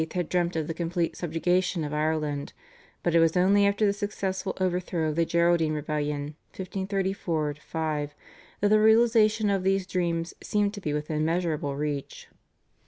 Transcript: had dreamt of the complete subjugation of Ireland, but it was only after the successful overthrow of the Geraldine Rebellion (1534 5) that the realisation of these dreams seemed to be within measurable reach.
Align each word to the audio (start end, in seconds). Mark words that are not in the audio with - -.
had 0.13 0.29
dreamt 0.29 0.55
of 0.55 0.65
the 0.65 0.73
complete 0.73 1.15
subjugation 1.15 1.83
of 1.83 1.93
Ireland, 1.93 2.53
but 3.03 3.13
it 3.13 3.19
was 3.19 3.37
only 3.37 3.67
after 3.67 3.85
the 3.85 3.93
successful 3.93 4.57
overthrow 4.59 5.09
of 5.09 5.15
the 5.15 5.25
Geraldine 5.25 5.73
Rebellion 5.75 6.33
(1534 6.57 7.57
5) 7.63 8.15
that 8.61 8.69
the 8.69 8.79
realisation 8.79 9.51
of 9.51 9.61
these 9.61 9.85
dreams 9.85 10.33
seemed 10.41 10.73
to 10.73 10.81
be 10.81 10.91
within 10.91 11.23
measurable 11.23 11.75
reach. 11.75 12.29